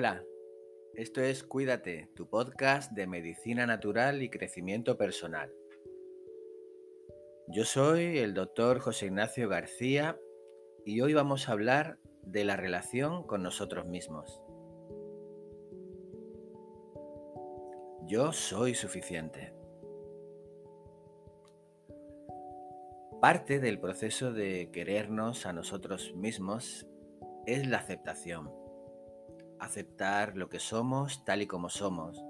Hola, 0.00 0.24
esto 0.94 1.20
es 1.20 1.42
Cuídate, 1.42 2.08
tu 2.14 2.28
podcast 2.28 2.92
de 2.92 3.08
medicina 3.08 3.66
natural 3.66 4.22
y 4.22 4.30
crecimiento 4.30 4.96
personal. 4.96 5.52
Yo 7.48 7.64
soy 7.64 8.18
el 8.18 8.32
doctor 8.32 8.78
José 8.78 9.06
Ignacio 9.06 9.48
García 9.48 10.16
y 10.84 11.00
hoy 11.00 11.14
vamos 11.14 11.48
a 11.48 11.52
hablar 11.52 11.98
de 12.22 12.44
la 12.44 12.54
relación 12.54 13.24
con 13.24 13.42
nosotros 13.42 13.86
mismos. 13.86 14.40
Yo 18.06 18.30
soy 18.30 18.76
suficiente. 18.76 19.52
Parte 23.20 23.58
del 23.58 23.80
proceso 23.80 24.32
de 24.32 24.70
querernos 24.70 25.44
a 25.44 25.52
nosotros 25.52 26.14
mismos 26.14 26.86
es 27.46 27.66
la 27.66 27.78
aceptación. 27.78 28.57
Aceptar 29.60 30.36
lo 30.36 30.48
que 30.48 30.60
somos 30.60 31.24
tal 31.24 31.42
y 31.42 31.46
como 31.46 31.68
somos, 31.68 32.22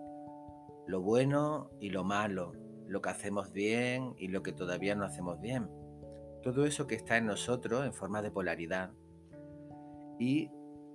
lo 0.86 1.02
bueno 1.02 1.70
y 1.80 1.90
lo 1.90 2.04
malo, 2.04 2.52
lo 2.86 3.02
que 3.02 3.10
hacemos 3.10 3.52
bien 3.52 4.14
y 4.16 4.28
lo 4.28 4.42
que 4.42 4.52
todavía 4.52 4.94
no 4.94 5.04
hacemos 5.04 5.40
bien. 5.40 5.68
Todo 6.42 6.64
eso 6.64 6.86
que 6.86 6.94
está 6.94 7.18
en 7.18 7.26
nosotros 7.26 7.84
en 7.84 7.92
forma 7.92 8.22
de 8.22 8.30
polaridad. 8.30 8.92
Y 10.18 10.50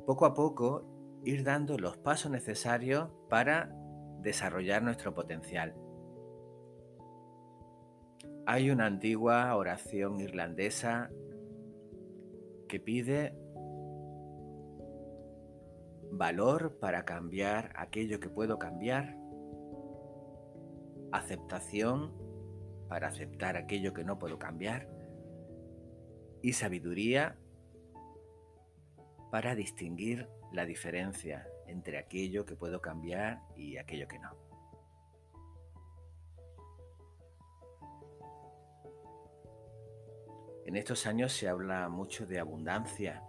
poco 0.06 0.26
a 0.26 0.34
poco 0.34 1.22
ir 1.24 1.44
dando 1.44 1.78
los 1.78 1.98
pasos 1.98 2.32
necesarios 2.32 3.10
para 3.30 3.72
desarrollar 4.22 4.82
nuestro 4.82 5.14
potencial. 5.14 5.76
Hay 8.46 8.72
una 8.72 8.88
antigua 8.88 9.56
oración 9.56 10.20
irlandesa 10.20 11.12
que 12.68 12.80
pide 12.80 13.38
valor 16.18 16.78
para 16.80 17.06
cambiar 17.06 17.74
aquello 17.76 18.20
que 18.20 18.30
puedo 18.30 18.60
cambiar, 18.60 19.18
aceptación 21.12 22.14
para 22.88 23.08
aceptar 23.08 23.58
aquello 23.58 23.94
que 23.94 24.04
no 24.04 24.20
puedo 24.20 24.38
cambiar 24.38 24.88
y 26.42 26.54
sabiduría 26.54 27.38
para 29.32 29.56
distinguir 29.56 30.30
la 30.52 30.66
diferencia 30.66 31.48
entre 31.68 31.98
aquello 31.98 32.46
que 32.46 32.56
puedo 32.56 32.80
cambiar 32.82 33.42
y 33.56 33.78
aquello 33.78 34.08
que 34.08 34.20
no. 34.20 34.38
En 40.66 40.76
estos 40.76 41.08
años 41.08 41.34
se 41.34 41.50
habla 41.50 41.90
mucho 41.90 42.26
de 42.26 42.40
abundancia 42.40 43.24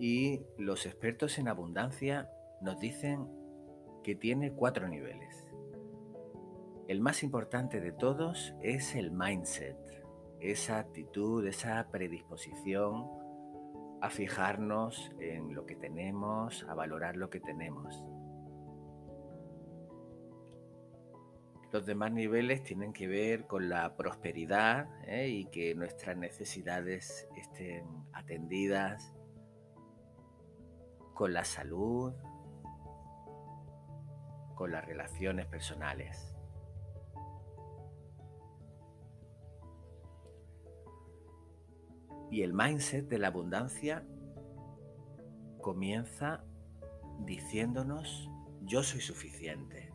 y 0.00 0.46
los 0.56 0.86
expertos 0.86 1.38
en 1.38 1.46
abundancia 1.46 2.30
nos 2.62 2.80
dicen 2.80 3.28
que 4.02 4.14
tiene 4.14 4.50
cuatro 4.52 4.88
niveles. 4.88 5.46
El 6.88 7.00
más 7.00 7.22
importante 7.22 7.80
de 7.80 7.92
todos 7.92 8.54
es 8.62 8.94
el 8.94 9.12
mindset, 9.12 9.76
esa 10.40 10.78
actitud, 10.78 11.46
esa 11.46 11.86
predisposición 11.90 13.06
a 14.00 14.08
fijarnos 14.08 15.12
en 15.20 15.54
lo 15.54 15.66
que 15.66 15.76
tenemos, 15.76 16.64
a 16.66 16.74
valorar 16.74 17.16
lo 17.16 17.28
que 17.28 17.40
tenemos. 17.40 18.02
Los 21.72 21.84
demás 21.84 22.10
niveles 22.10 22.62
tienen 22.62 22.94
que 22.94 23.06
ver 23.06 23.46
con 23.46 23.68
la 23.68 23.96
prosperidad 23.96 24.88
¿eh? 25.06 25.28
y 25.28 25.44
que 25.44 25.74
nuestras 25.74 26.16
necesidades 26.16 27.28
estén 27.36 27.84
atendidas, 28.12 29.14
con 31.20 31.34
la 31.34 31.44
salud, 31.44 32.14
con 34.54 34.72
las 34.72 34.82
relaciones 34.86 35.44
personales. 35.44 36.34
Y 42.30 42.40
el 42.40 42.54
mindset 42.54 43.06
de 43.06 43.18
la 43.18 43.26
abundancia 43.26 44.02
comienza 45.60 46.42
diciéndonos, 47.26 48.30
yo 48.62 48.82
soy 48.82 49.02
suficiente. 49.02 49.92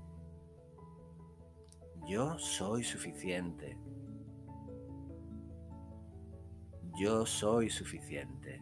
Yo 2.05 2.37
soy 2.37 2.83
suficiente. 2.83 3.79
Yo 6.93 7.25
soy 7.25 7.71
suficiente. 7.71 8.61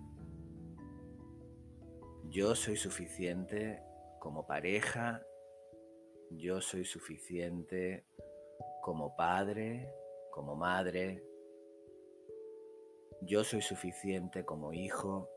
Yo 2.34 2.56
soy 2.56 2.78
suficiente 2.78 3.84
como 4.18 4.48
pareja. 4.48 5.24
Yo 6.32 6.62
soy 6.62 6.84
suficiente 6.84 8.08
como 8.82 9.16
padre, 9.16 9.88
como 10.32 10.56
madre. 10.56 11.24
Yo 13.22 13.44
soy 13.44 13.62
suficiente 13.62 14.44
como 14.46 14.74
hijo. 14.74 15.30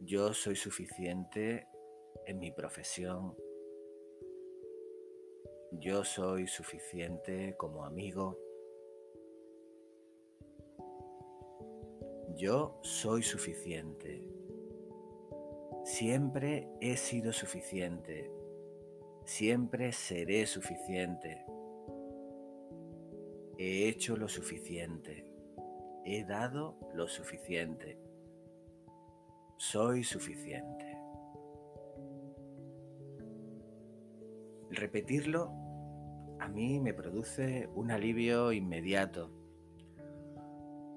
Yo 0.00 0.32
soy 0.32 0.56
suficiente 0.56 1.68
en 2.24 2.38
mi 2.38 2.50
profesión. 2.50 3.36
Yo 5.72 6.04
soy 6.04 6.46
suficiente 6.46 7.54
como 7.58 7.84
amigo. 7.84 8.38
Yo 12.34 12.80
soy 12.82 13.22
suficiente. 13.22 14.29
Siempre 15.92 16.68
he 16.80 16.96
sido 16.96 17.32
suficiente. 17.32 18.30
Siempre 19.24 19.90
seré 19.90 20.46
suficiente. 20.46 21.44
He 23.58 23.88
hecho 23.88 24.16
lo 24.16 24.28
suficiente. 24.28 25.26
He 26.04 26.24
dado 26.24 26.78
lo 26.94 27.08
suficiente. 27.08 27.98
Soy 29.56 30.04
suficiente. 30.04 30.96
Repetirlo 34.70 35.50
a 36.38 36.46
mí 36.46 36.78
me 36.78 36.94
produce 36.94 37.68
un 37.74 37.90
alivio 37.90 38.52
inmediato, 38.52 39.32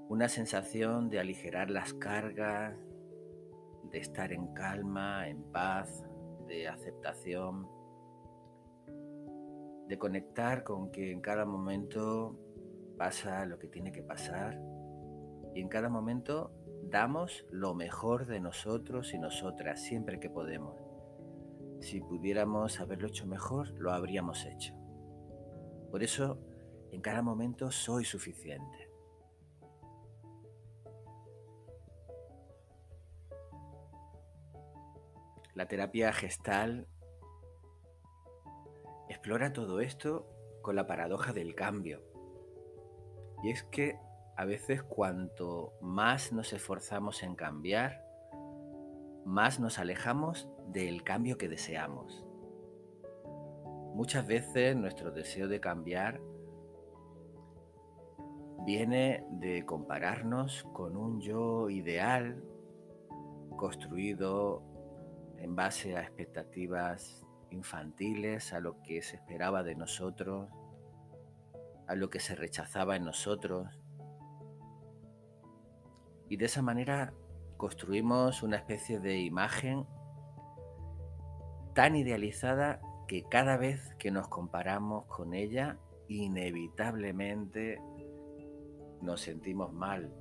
una 0.07 0.29
sensación 0.29 1.09
de 1.09 1.19
aligerar 1.19 1.71
las 1.71 1.95
cargas, 1.95 2.75
de 3.93 3.99
estar 3.99 4.33
en 4.33 4.47
calma, 4.55 5.29
en 5.29 5.43
paz, 5.51 6.03
de 6.47 6.67
aceptación, 6.67 7.67
de 9.87 9.97
conectar 9.99 10.63
con 10.63 10.91
que 10.91 11.11
en 11.11 11.21
cada 11.21 11.45
momento 11.45 12.35
pasa 12.97 13.45
lo 13.45 13.59
que 13.59 13.67
tiene 13.67 13.91
que 13.91 14.01
pasar 14.01 14.59
y 15.53 15.61
en 15.61 15.69
cada 15.69 15.89
momento 15.89 16.51
damos 16.89 17.45
lo 17.51 17.75
mejor 17.75 18.25
de 18.25 18.39
nosotros 18.39 19.13
y 19.13 19.19
nosotras 19.19 19.79
siempre 19.79 20.19
que 20.19 20.29
podemos. 20.29 20.75
Si 21.79 22.01
pudiéramos 22.01 22.79
haberlo 22.79 23.07
hecho 23.07 23.27
mejor, 23.27 23.69
lo 23.79 23.91
habríamos 23.91 24.43
hecho. 24.45 24.73
Por 25.91 26.01
eso, 26.01 26.39
en 26.91 27.01
cada 27.01 27.21
momento 27.21 27.69
soy 27.69 28.05
suficiente. 28.05 28.82
La 35.55 35.67
terapia 35.67 36.11
gestal 36.11 36.87
explora 39.07 39.53
todo 39.53 39.81
esto 39.81 40.27
con 40.63 40.75
la 40.75 40.87
paradoja 40.87 41.31
del 41.31 41.53
cambio. 41.53 42.01
Y 43.43 43.51
es 43.51 43.63
que 43.63 43.99
a 44.35 44.45
veces 44.45 44.81
cuanto 44.81 45.73
más 45.79 46.33
nos 46.33 46.53
esforzamos 46.53 47.21
en 47.21 47.35
cambiar, 47.35 48.03
más 49.25 49.59
nos 49.59 49.77
alejamos 49.77 50.49
del 50.69 51.03
cambio 51.03 51.37
que 51.37 51.49
deseamos. 51.49 52.25
Muchas 53.93 54.25
veces 54.25 54.75
nuestro 54.75 55.11
deseo 55.11 55.47
de 55.47 55.59
cambiar 55.59 56.19
viene 58.65 59.23
de 59.29 59.63
compararnos 59.67 60.63
con 60.73 60.97
un 60.97 61.21
yo 61.21 61.69
ideal 61.69 62.43
construido 63.55 64.72
en 65.43 65.57
base 65.57 65.97
a 65.97 66.01
expectativas 66.01 67.21
infantiles, 67.51 68.53
a 68.53 68.61
lo 68.61 68.81
que 68.81 69.01
se 69.01 69.17
esperaba 69.17 69.61
de 69.61 69.75
nosotros, 69.75 70.47
a 71.85 71.95
lo 71.95 72.09
que 72.09 72.21
se 72.21 72.33
rechazaba 72.33 72.95
en 72.95 73.03
nosotros. 73.03 73.67
Y 76.29 76.37
de 76.37 76.45
esa 76.45 76.61
manera 76.61 77.13
construimos 77.57 78.41
una 78.41 78.55
especie 78.55 79.01
de 79.01 79.19
imagen 79.19 79.85
tan 81.75 81.97
idealizada 81.97 82.79
que 83.09 83.23
cada 83.23 83.57
vez 83.57 83.95
que 83.95 84.11
nos 84.11 84.29
comparamos 84.29 85.05
con 85.07 85.33
ella, 85.33 85.77
inevitablemente 86.07 87.81
nos 89.01 89.19
sentimos 89.19 89.73
mal. 89.73 90.13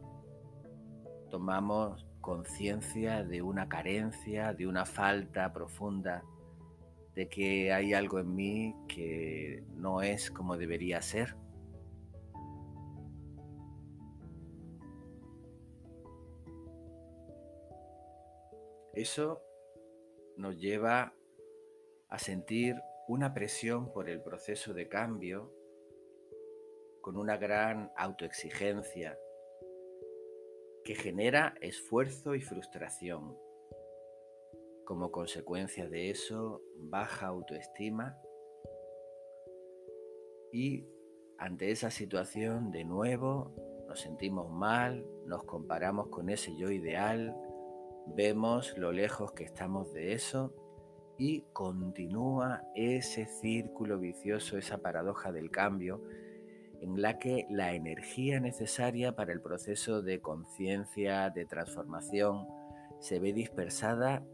Tomamos 1.30 2.08
conciencia 2.22 3.22
de 3.24 3.42
una 3.42 3.68
carencia, 3.68 4.54
de 4.54 4.66
una 4.66 4.86
falta 4.86 5.52
profunda, 5.52 6.24
de 7.14 7.28
que 7.28 7.72
hay 7.72 7.92
algo 7.92 8.18
en 8.20 8.34
mí 8.34 8.74
que 8.88 9.62
no 9.74 10.00
es 10.00 10.30
como 10.30 10.56
debería 10.56 11.02
ser. 11.02 11.36
Eso 18.94 19.42
nos 20.36 20.58
lleva 20.58 21.12
a 22.08 22.18
sentir 22.18 22.76
una 23.08 23.34
presión 23.34 23.92
por 23.92 24.08
el 24.08 24.22
proceso 24.22 24.72
de 24.72 24.88
cambio 24.88 25.52
con 27.00 27.16
una 27.16 27.36
gran 27.36 27.90
autoexigencia 27.96 29.18
que 30.84 30.94
genera 30.94 31.54
esfuerzo 31.60 32.34
y 32.34 32.40
frustración. 32.40 33.36
Como 34.84 35.12
consecuencia 35.12 35.88
de 35.88 36.10
eso, 36.10 36.60
baja 36.76 37.28
autoestima 37.28 38.18
y 40.52 40.86
ante 41.38 41.70
esa 41.70 41.90
situación 41.90 42.70
de 42.70 42.84
nuevo 42.84 43.54
nos 43.88 44.00
sentimos 44.00 44.50
mal, 44.50 45.06
nos 45.26 45.44
comparamos 45.44 46.08
con 46.08 46.28
ese 46.28 46.56
yo 46.56 46.70
ideal, 46.70 47.34
vemos 48.14 48.76
lo 48.76 48.92
lejos 48.92 49.32
que 49.32 49.44
estamos 49.44 49.92
de 49.92 50.12
eso 50.12 50.52
y 51.18 51.42
continúa 51.52 52.62
ese 52.74 53.26
círculo 53.26 53.98
vicioso, 53.98 54.58
esa 54.58 54.78
paradoja 54.78 55.30
del 55.30 55.50
cambio 55.50 56.02
en 56.82 57.00
la 57.00 57.16
que 57.20 57.46
la 57.48 57.74
energía 57.74 58.40
necesaria 58.40 59.14
para 59.14 59.32
el 59.32 59.40
proceso 59.40 60.02
de 60.02 60.20
conciencia, 60.20 61.30
de 61.30 61.46
transformación, 61.46 62.48
se 62.98 63.20
ve 63.20 63.32
dispersada 63.32 64.24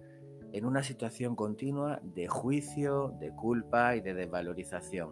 en 0.53 0.65
una 0.65 0.83
situación 0.83 1.37
continua 1.37 2.01
de 2.03 2.27
juicio, 2.27 3.15
de 3.21 3.35
culpa 3.35 3.97
y 3.97 4.01
de 4.01 4.15
desvalorización. 4.15 5.11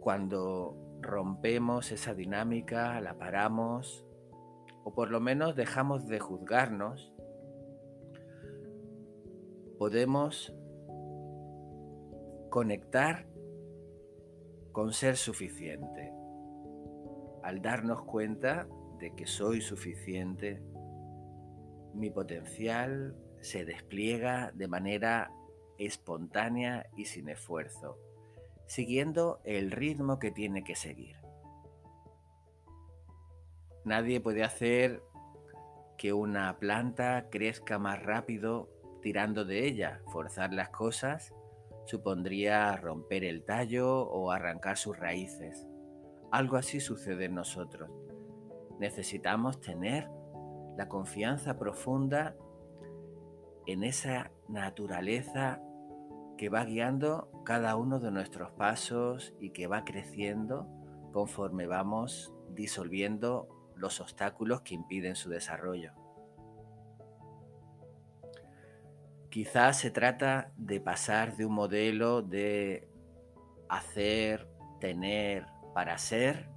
Cuando 0.00 0.76
rompemos 1.00 1.92
esa 1.92 2.12
dinámica, 2.12 3.00
la 3.00 3.18
paramos, 3.18 4.04
o 4.82 4.92
por 4.92 5.12
lo 5.12 5.20
menos 5.20 5.54
dejamos 5.54 6.08
de 6.08 6.18
juzgarnos, 6.18 7.12
podemos 9.78 10.52
conectar 12.48 13.26
con 14.72 14.92
ser 14.92 15.16
suficiente. 15.16 16.12
Al 17.42 17.62
darnos 17.62 18.02
cuenta 18.02 18.68
de 18.98 19.14
que 19.14 19.26
soy 19.26 19.60
suficiente, 19.60 20.62
mi 21.94 22.10
potencial 22.10 23.16
se 23.40 23.64
despliega 23.64 24.52
de 24.54 24.68
manera 24.68 25.30
espontánea 25.78 26.86
y 26.96 27.04
sin 27.06 27.28
esfuerzo, 27.28 27.98
siguiendo 28.66 29.40
el 29.44 29.70
ritmo 29.70 30.18
que 30.18 30.30
tiene 30.30 30.64
que 30.64 30.74
seguir. 30.74 31.16
Nadie 33.84 34.20
puede 34.20 34.42
hacer 34.42 35.02
que 35.96 36.12
una 36.12 36.58
planta 36.58 37.28
crezca 37.30 37.78
más 37.78 38.02
rápido 38.02 38.68
tirando 39.02 39.44
de 39.44 39.66
ella, 39.66 40.02
forzar 40.12 40.52
las 40.52 40.70
cosas 40.70 41.32
supondría 41.88 42.76
romper 42.76 43.24
el 43.24 43.44
tallo 43.44 44.02
o 44.02 44.30
arrancar 44.30 44.76
sus 44.76 44.98
raíces. 44.98 45.66
Algo 46.30 46.58
así 46.58 46.80
sucede 46.80 47.24
en 47.24 47.34
nosotros. 47.34 47.90
Necesitamos 48.78 49.60
tener 49.60 50.10
la 50.76 50.88
confianza 50.88 51.58
profunda 51.58 52.36
en 53.66 53.84
esa 53.84 54.30
naturaleza 54.48 55.62
que 56.36 56.50
va 56.50 56.64
guiando 56.64 57.30
cada 57.44 57.74
uno 57.76 58.00
de 58.00 58.10
nuestros 58.10 58.52
pasos 58.52 59.34
y 59.40 59.50
que 59.50 59.66
va 59.66 59.84
creciendo 59.84 60.68
conforme 61.12 61.66
vamos 61.66 62.34
disolviendo 62.50 63.48
los 63.76 64.00
obstáculos 64.02 64.60
que 64.60 64.74
impiden 64.74 65.16
su 65.16 65.30
desarrollo. 65.30 65.92
Quizás 69.30 69.78
se 69.78 69.90
trata 69.90 70.52
de 70.56 70.80
pasar 70.80 71.36
de 71.36 71.44
un 71.44 71.52
modelo 71.52 72.22
de 72.22 72.88
hacer, 73.68 74.48
tener, 74.80 75.46
para 75.74 75.98
ser, 75.98 76.48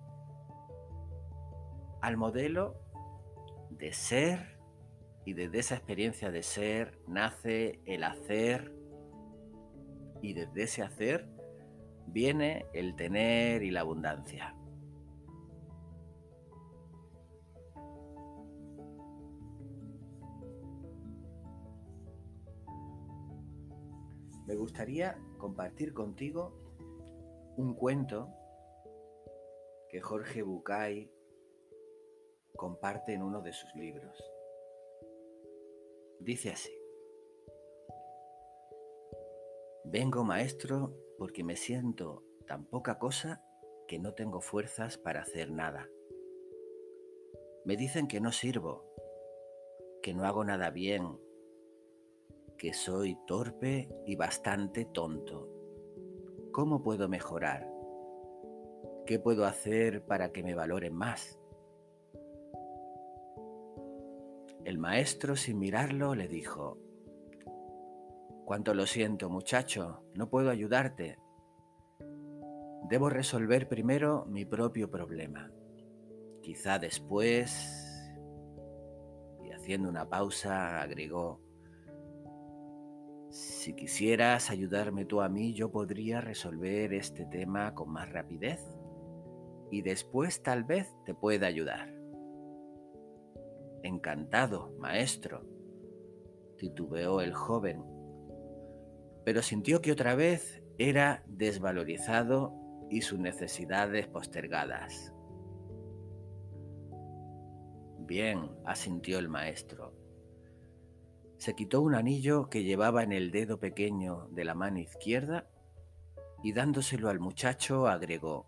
al 2.02 2.18
modelo 2.18 2.82
de 3.70 3.92
ser 3.94 4.58
y 5.26 5.34
desde 5.34 5.60
esa 5.60 5.76
experiencia 5.76 6.32
de 6.32 6.44
ser 6.44 7.00
nace 7.08 7.80
el 7.86 8.04
hacer 8.04 8.74
y 10.22 10.34
desde 10.34 10.64
ese 10.64 10.82
hacer 10.82 11.28
viene 12.08 12.66
el 12.74 12.96
tener 12.96 13.64
y 13.64 13.72
la 13.72 13.82
abundancia. 13.82 14.56
Me 24.52 24.58
gustaría 24.58 25.18
compartir 25.38 25.94
contigo 25.94 26.52
un 27.56 27.74
cuento 27.74 28.28
que 29.88 30.02
Jorge 30.02 30.42
Bucay 30.42 31.10
comparte 32.58 33.14
en 33.14 33.24
uno 33.24 33.42
de 33.42 33.54
sus 33.54 33.74
libros. 33.76 34.22
Dice 36.20 36.50
así, 36.50 36.78
vengo 39.86 40.26
maestro 40.26 40.98
porque 41.18 41.46
me 41.46 41.56
siento 41.56 42.26
tan 42.46 42.66
poca 42.66 43.00
cosa 43.00 43.42
que 43.88 44.00
no 44.00 44.16
tengo 44.16 44.42
fuerzas 44.42 44.98
para 44.98 45.22
hacer 45.22 45.50
nada. 45.50 45.88
Me 47.64 47.78
dicen 47.78 48.10
que 48.10 48.20
no 48.20 48.34
sirvo, 48.34 48.84
que 50.04 50.14
no 50.14 50.26
hago 50.26 50.44
nada 50.44 50.72
bien, 50.72 51.18
que 52.62 52.74
soy 52.74 53.18
torpe 53.26 53.90
y 54.06 54.16
bastante 54.16 54.86
tonto. 54.86 55.50
¿Cómo 56.52 56.84
puedo 56.84 57.10
mejorar? 57.10 57.68
¿Qué 59.08 59.18
puedo 59.18 59.46
hacer 59.46 60.06
para 60.06 60.32
que 60.32 60.44
me 60.44 60.54
valoren 60.54 60.94
más? 60.94 61.40
El 64.64 64.78
maestro, 64.78 65.36
sin 65.36 65.58
mirarlo, 65.58 66.14
le 66.14 66.28
dijo, 66.28 66.78
Cuánto 68.46 68.76
lo 68.76 68.86
siento, 68.86 69.28
muchacho, 69.28 70.04
no 70.14 70.30
puedo 70.30 70.52
ayudarte. 70.52 71.18
Debo 72.90 73.10
resolver 73.10 73.70
primero 73.70 74.28
mi 74.28 74.46
propio 74.46 74.92
problema. 74.92 75.52
Quizá 76.44 76.78
después, 76.78 78.14
y 79.44 79.50
haciendo 79.50 79.90
una 79.90 80.08
pausa, 80.08 80.80
agregó, 80.80 81.42
si 83.32 83.74
quisieras 83.74 84.50
ayudarme 84.50 85.06
tú 85.06 85.22
a 85.22 85.30
mí, 85.30 85.54
yo 85.54 85.72
podría 85.72 86.20
resolver 86.20 86.94
este 86.94 87.26
tema 87.26 87.74
con 87.74 87.90
más 87.90 88.12
rapidez 88.12 88.60
y 89.72 89.82
después 89.82 90.44
tal 90.44 90.66
vez 90.66 90.94
te 91.06 91.14
pueda 91.14 91.48
ayudar. 91.48 91.96
Encantado, 93.84 94.76
maestro, 94.80 95.46
titubeó 96.58 97.22
el 97.22 97.34
joven, 97.34 97.82
pero 99.24 99.42
sintió 99.42 99.82
que 99.82 99.94
otra 99.94 100.14
vez 100.14 100.62
era 100.78 101.24
desvalorizado 101.26 102.54
y 102.90 103.02
sus 103.02 103.18
necesidades 103.18 104.08
postergadas. 104.08 105.14
Bien, 108.00 108.52
asintió 108.66 109.20
el 109.20 109.30
maestro 109.30 110.01
se 111.42 111.56
quitó 111.56 111.82
un 111.82 111.96
anillo 111.96 112.52
que 112.52 112.64
llevaba 112.64 113.02
en 113.02 113.12
el 113.12 113.32
dedo 113.32 113.60
pequeño 113.60 114.28
de 114.30 114.46
la 114.46 114.54
mano 114.54 114.78
izquierda 114.78 115.48
y 116.44 116.54
dándoselo 116.54 117.10
al 117.10 117.20
muchacho 117.20 117.88
agregó, 117.88 118.46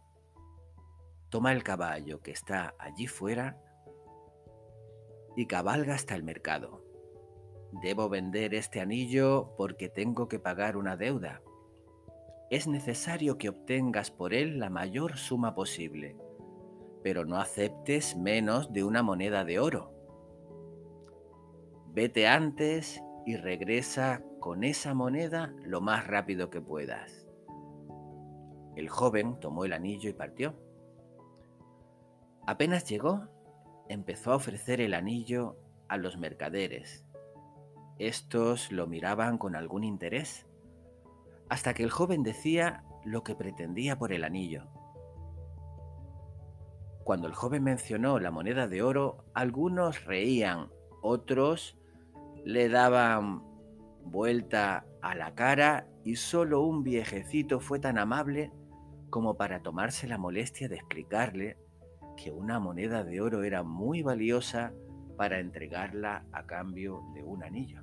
Toma 1.29 1.53
el 1.53 1.63
caballo 1.63 2.21
que 2.21 2.29
está 2.29 2.75
allí 2.77 3.07
fuera 3.07 3.57
y 5.35 5.47
cabalga 5.47 5.95
hasta 5.95 6.13
el 6.13 6.21
mercado. 6.21 6.85
Debo 7.81 8.09
vender 8.09 8.53
este 8.53 8.79
anillo 8.79 9.55
porque 9.57 9.89
tengo 9.89 10.27
que 10.27 10.37
pagar 10.37 10.77
una 10.77 10.95
deuda. 10.95 11.41
Es 12.51 12.67
necesario 12.67 13.39
que 13.39 13.49
obtengas 13.49 14.11
por 14.11 14.35
él 14.35 14.59
la 14.59 14.69
mayor 14.69 15.17
suma 15.17 15.55
posible, 15.55 16.15
pero 17.01 17.25
no 17.25 17.37
aceptes 17.37 18.15
menos 18.15 18.71
de 18.71 18.83
una 18.83 19.01
moneda 19.01 19.43
de 19.45 19.57
oro 19.57 19.92
Vete 21.93 22.27
antes 22.27 23.03
y 23.23 23.35
regresa 23.35 24.23
con 24.39 24.63
esa 24.63 24.95
moneda 24.95 25.53
lo 25.63 25.79
más 25.79 26.07
rápido 26.07 26.49
que 26.49 26.59
puedas. 26.59 27.27
El 28.75 28.89
joven 28.89 29.39
tomó 29.39 29.63
el 29.63 29.73
anillo 29.73 30.09
y 30.09 30.13
partió. 30.13 30.55
Apenas 32.47 32.89
llegó, 32.89 33.27
empezó 33.89 34.31
a 34.31 34.37
ofrecer 34.37 34.81
el 34.81 34.95
anillo 34.95 35.55
a 35.87 35.97
los 35.97 36.17
mercaderes. 36.17 37.05
Estos 37.99 38.71
lo 38.71 38.87
miraban 38.87 39.37
con 39.37 39.55
algún 39.55 39.83
interés, 39.83 40.47
hasta 41.47 41.75
que 41.75 41.83
el 41.83 41.91
joven 41.91 42.23
decía 42.23 42.83
lo 43.05 43.23
que 43.23 43.35
pretendía 43.35 43.99
por 43.99 44.13
el 44.13 44.23
anillo. 44.23 44.65
Cuando 47.03 47.27
el 47.27 47.35
joven 47.35 47.63
mencionó 47.63 48.17
la 48.17 48.31
moneda 48.31 48.67
de 48.67 48.81
oro, 48.81 49.25
algunos 49.35 50.05
reían, 50.05 50.71
otros 51.03 51.77
le 52.45 52.69
daban 52.69 53.41
vuelta 54.03 54.85
a 55.01 55.15
la 55.15 55.33
cara 55.33 55.87
y 56.03 56.15
solo 56.15 56.61
un 56.61 56.83
viejecito 56.83 57.59
fue 57.59 57.79
tan 57.79 57.97
amable 57.97 58.51
como 59.09 59.37
para 59.37 59.61
tomarse 59.61 60.07
la 60.07 60.17
molestia 60.17 60.67
de 60.67 60.75
explicarle 60.75 61.57
que 62.17 62.31
una 62.31 62.59
moneda 62.59 63.03
de 63.03 63.21
oro 63.21 63.43
era 63.43 63.63
muy 63.63 64.01
valiosa 64.01 64.73
para 65.17 65.39
entregarla 65.39 66.25
a 66.31 66.45
cambio 66.45 67.01
de 67.13 67.23
un 67.23 67.43
anillo. 67.43 67.81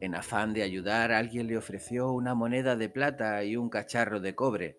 En 0.00 0.14
afán 0.14 0.54
de 0.54 0.62
ayudar, 0.62 1.12
alguien 1.12 1.46
le 1.46 1.58
ofreció 1.58 2.10
una 2.12 2.34
moneda 2.34 2.74
de 2.76 2.88
plata 2.88 3.44
y 3.44 3.56
un 3.56 3.68
cacharro 3.68 4.20
de 4.20 4.34
cobre, 4.34 4.78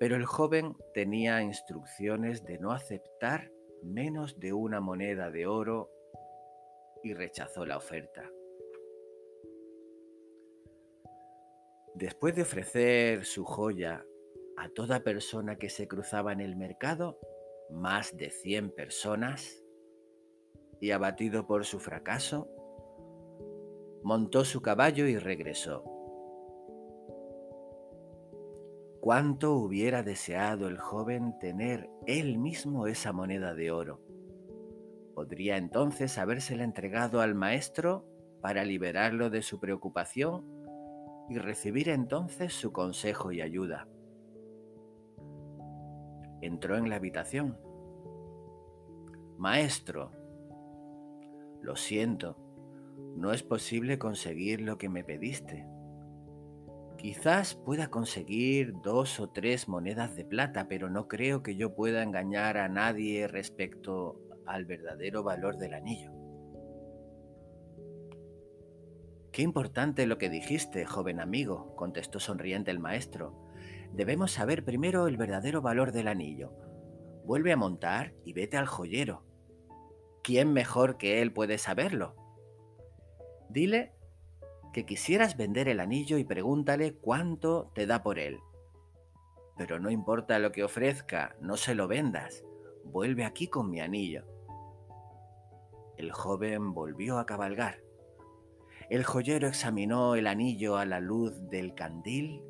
pero 0.00 0.16
el 0.16 0.24
joven 0.24 0.74
tenía 0.94 1.42
instrucciones 1.42 2.44
de 2.44 2.58
no 2.58 2.72
aceptar 2.72 3.52
menos 3.84 4.40
de 4.40 4.52
una 4.52 4.80
moneda 4.80 5.30
de 5.30 5.46
oro 5.46 5.90
y 7.02 7.14
rechazó 7.14 7.66
la 7.66 7.76
oferta. 7.76 8.30
Después 11.94 12.34
de 12.34 12.42
ofrecer 12.42 13.24
su 13.24 13.44
joya 13.44 14.04
a 14.56 14.68
toda 14.70 15.04
persona 15.04 15.56
que 15.56 15.68
se 15.68 15.88
cruzaba 15.88 16.32
en 16.32 16.40
el 16.40 16.56
mercado, 16.56 17.18
más 17.70 18.16
de 18.16 18.30
100 18.30 18.70
personas, 18.70 19.62
y 20.80 20.90
abatido 20.90 21.46
por 21.46 21.64
su 21.64 21.78
fracaso, 21.78 22.48
montó 24.02 24.44
su 24.44 24.60
caballo 24.62 25.06
y 25.06 25.16
regresó. 25.16 25.84
Cuánto 29.00 29.54
hubiera 29.54 30.02
deseado 30.02 30.68
el 30.68 30.78
joven 30.78 31.38
tener 31.40 31.88
él 32.06 32.38
mismo 32.38 32.86
esa 32.86 33.12
moneda 33.12 33.54
de 33.54 33.70
oro. 33.70 34.00
Podría 35.14 35.56
entonces 35.56 36.18
habérsela 36.18 36.64
entregado 36.64 37.20
al 37.20 37.34
maestro 37.34 38.06
para 38.40 38.64
liberarlo 38.64 39.30
de 39.30 39.42
su 39.42 39.60
preocupación 39.60 40.44
y 41.28 41.38
recibir 41.38 41.88
entonces 41.88 42.52
su 42.52 42.72
consejo 42.72 43.32
y 43.32 43.40
ayuda. 43.40 43.88
Entró 46.40 46.76
en 46.76 46.88
la 46.88 46.96
habitación. 46.96 47.56
Maestro, 49.38 50.10
lo 51.60 51.76
siento, 51.76 52.36
no 53.16 53.32
es 53.32 53.42
posible 53.42 53.98
conseguir 53.98 54.60
lo 54.60 54.78
que 54.78 54.88
me 54.88 55.04
pediste. 55.04 55.66
Quizás 56.96 57.54
pueda 57.54 57.88
conseguir 57.88 58.74
dos 58.82 59.20
o 59.20 59.28
tres 59.28 59.68
monedas 59.68 60.14
de 60.16 60.24
plata, 60.24 60.68
pero 60.68 60.88
no 60.88 61.08
creo 61.08 61.42
que 61.42 61.56
yo 61.56 61.74
pueda 61.74 62.02
engañar 62.02 62.56
a 62.58 62.68
nadie 62.68 63.26
respecto 63.26 64.20
al 64.46 64.64
verdadero 64.64 65.22
valor 65.22 65.56
del 65.56 65.74
anillo. 65.74 66.12
Qué 69.32 69.40
importante 69.40 70.06
lo 70.06 70.18
que 70.18 70.28
dijiste, 70.28 70.84
joven 70.84 71.18
amigo, 71.18 71.74
contestó 71.74 72.20
sonriente 72.20 72.70
el 72.70 72.78
maestro. 72.78 73.48
Debemos 73.92 74.32
saber 74.32 74.62
primero 74.62 75.06
el 75.06 75.16
verdadero 75.16 75.62
valor 75.62 75.92
del 75.92 76.08
anillo. 76.08 76.52
Vuelve 77.24 77.52
a 77.52 77.56
montar 77.56 78.12
y 78.24 78.34
vete 78.34 78.58
al 78.58 78.66
joyero. 78.66 79.24
¿Quién 80.22 80.52
mejor 80.52 80.98
que 80.98 81.22
él 81.22 81.32
puede 81.32 81.56
saberlo? 81.56 82.14
Dile 83.48 83.92
que 84.72 84.84
quisieras 84.84 85.36
vender 85.36 85.68
el 85.68 85.80
anillo 85.80 86.18
y 86.18 86.24
pregúntale 86.24 86.94
cuánto 86.94 87.70
te 87.74 87.86
da 87.86 88.02
por 88.02 88.18
él. 88.18 88.38
Pero 89.56 89.78
no 89.78 89.90
importa 89.90 90.38
lo 90.38 90.52
que 90.52 90.64
ofrezca, 90.64 91.36
no 91.40 91.56
se 91.56 91.74
lo 91.74 91.88
vendas. 91.88 92.44
Vuelve 92.84 93.24
aquí 93.24 93.48
con 93.48 93.70
mi 93.70 93.80
anillo. 93.80 94.24
El 95.96 96.12
joven 96.12 96.72
volvió 96.72 97.18
a 97.18 97.26
cabalgar. 97.26 97.82
El 98.90 99.04
joyero 99.04 99.48
examinó 99.48 100.16
el 100.16 100.26
anillo 100.26 100.76
a 100.76 100.84
la 100.84 101.00
luz 101.00 101.48
del 101.48 101.74
candil, 101.74 102.42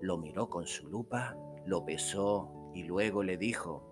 lo 0.00 0.18
miró 0.18 0.48
con 0.48 0.66
su 0.66 0.88
lupa, 0.88 1.36
lo 1.66 1.84
pesó 1.84 2.70
y 2.74 2.82
luego 2.84 3.22
le 3.22 3.36
dijo, 3.36 3.84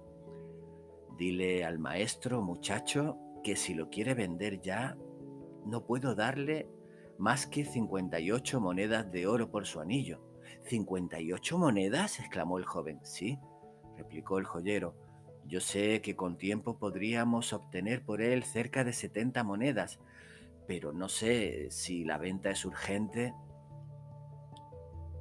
Dile 1.16 1.64
al 1.64 1.78
maestro, 1.78 2.42
muchacho, 2.42 3.16
que 3.42 3.56
si 3.56 3.74
lo 3.74 3.88
quiere 3.88 4.14
vender 4.14 4.60
ya, 4.60 4.98
no 5.64 5.86
puedo 5.86 6.14
darle 6.14 6.68
más 7.18 7.46
que 7.46 7.64
58 7.64 8.60
monedas 8.60 9.10
de 9.10 9.26
oro 9.26 9.50
por 9.50 9.66
su 9.66 9.80
anillo. 9.80 10.20
¿58 10.68 11.56
monedas? 11.56 12.20
exclamó 12.20 12.58
el 12.58 12.64
joven. 12.64 13.00
Sí, 13.02 13.38
replicó 13.96 14.38
el 14.38 14.44
joyero. 14.44 14.94
Yo 15.46 15.60
sé 15.60 16.02
que 16.02 16.16
con 16.16 16.36
tiempo 16.36 16.78
podríamos 16.78 17.52
obtener 17.52 18.04
por 18.04 18.20
él 18.20 18.42
cerca 18.42 18.82
de 18.82 18.92
70 18.92 19.44
monedas, 19.44 20.00
pero 20.66 20.92
no 20.92 21.08
sé 21.08 21.70
si 21.70 22.04
la 22.04 22.18
venta 22.18 22.50
es 22.50 22.64
urgente. 22.64 23.32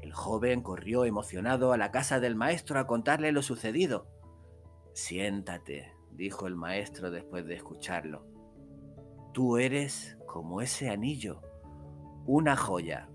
El 0.02 0.14
joven 0.14 0.62
corrió 0.62 1.06
emocionado 1.06 1.74
a 1.74 1.78
la 1.78 1.92
casa 1.92 2.20
del 2.20 2.36
maestro 2.36 2.80
a 2.80 2.88
contarle 2.88 3.32
lo 3.32 3.44
sucedido. 3.44 4.08
Siéntate, 4.94 5.94
dijo 6.12 6.48
el 6.48 6.56
maestro 6.56 7.12
después 7.12 7.46
de 7.46 7.56
escucharlo. 7.56 8.26
Tú 9.32 9.58
eres 9.58 10.18
como 10.26 10.62
ese 10.62 10.90
anillo 10.90 11.42
una 12.26 12.56
joya, 12.56 13.10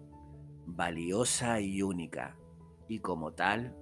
valiosa 0.67 1.61
y 1.61 1.83
única, 1.83 2.37
y 2.87 3.01
como 3.01 3.33
tal, 3.33 3.75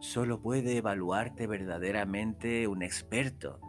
solo 0.00 0.40
puede 0.40 0.76
evaluarte 0.76 1.46
verdaderamente 1.46 2.66
un 2.68 2.82
experto. 2.82 3.60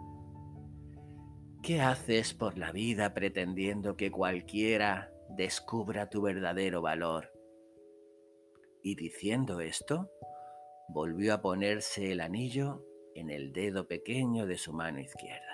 ¿Qué 1.62 1.82
haces 1.82 2.34
por 2.34 2.58
la 2.58 2.72
vida 2.72 3.14
pretendiendo 3.14 3.98
que 3.98 4.12
cualquiera 4.12 5.12
descubra 5.30 6.10
tu 6.10 6.22
verdadero 6.22 6.82
valor? 6.82 7.32
Y 8.82 8.96
diciendo 8.96 9.60
esto, 9.60 10.10
volvió 10.88 11.34
a 11.34 11.42
ponerse 11.42 12.12
el 12.12 12.22
anillo 12.22 12.86
en 13.14 13.30
el 13.30 13.52
dedo 13.52 13.88
pequeño 13.88 14.46
de 14.46 14.58
su 14.58 14.72
mano 14.74 15.00
izquierda. 15.00 15.49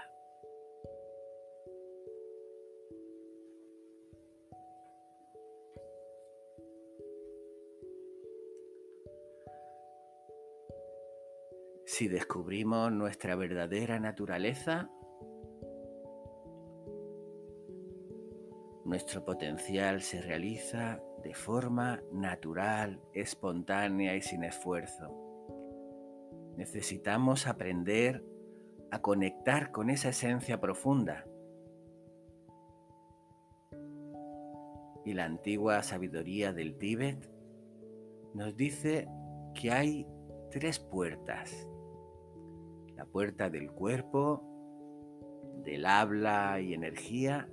Si 11.97 12.09
descubrimos 12.09 12.91
nuestra 12.91 13.37
verdadera 13.37 14.01
naturaleza, 14.01 14.89
nuestro 18.83 19.23
potencial 19.23 20.01
se 20.01 20.21
realiza 20.21 21.01
de 21.23 21.33
forma 21.33 22.03
natural, 22.11 23.01
espontánea 23.13 24.13
y 24.13 24.21
sin 24.21 24.43
esfuerzo. 24.43 25.09
Necesitamos 26.57 27.47
aprender 27.47 28.25
a 28.91 29.01
conectar 29.01 29.71
con 29.71 29.89
esa 29.89 30.09
esencia 30.09 30.59
profunda. 30.59 31.25
Y 35.05 35.13
la 35.13 35.23
antigua 35.23 35.81
sabiduría 35.81 36.51
del 36.51 36.77
Tíbet 36.77 37.31
nos 38.33 38.53
dice 38.57 39.07
que 39.53 39.71
hay 39.71 40.05
tres 40.51 40.79
puertas 40.79 41.69
la 42.95 43.05
puerta 43.05 43.49
del 43.49 43.71
cuerpo, 43.71 44.43
del 45.63 45.85
habla 45.85 46.59
y 46.61 46.73
energía 46.73 47.49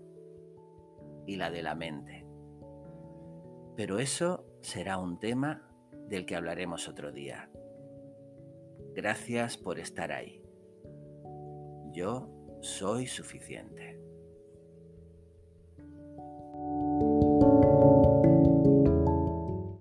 y 1.27 1.37
la 1.37 1.51
de 1.51 1.63
la 1.63 1.75
mente. 1.75 2.27
Pero 3.77 3.99
eso 3.99 4.45
será 4.61 4.99
un 4.99 5.19
tema 5.19 5.69
del 6.09 6.27
que 6.27 6.37
hablaremos 6.37 6.89
otro 6.89 7.13
día. 7.13 7.51
Gracias 8.95 9.57
por 9.57 9.79
estar 9.79 10.13
ahí. 10.13 10.43
Yo 11.93 12.29
soy 12.61 13.07
suficiente. 13.07 14.02